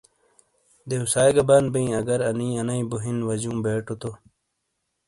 [0.89, 4.11] دیوسائی گہ بند بیئں اگر انی انئیی بو ہین واجیوں بیٹو تو۔